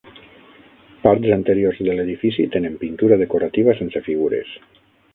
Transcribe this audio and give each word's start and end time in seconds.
Parts 1.03 1.35
anteriors 1.35 1.83
de 1.89 1.97
l'edifici 1.99 2.49
tenen 2.57 2.81
pintura 2.87 3.23
decorativa 3.25 3.81
sense 3.85 4.07
figures. 4.11 4.61